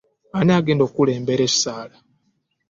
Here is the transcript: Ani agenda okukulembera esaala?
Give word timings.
Ani 0.39 0.51
agenda 0.59 0.83
okukulembera 0.85 1.43
esaala? 1.49 1.97